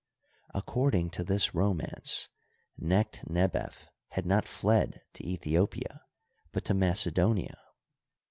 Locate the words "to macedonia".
6.65-7.53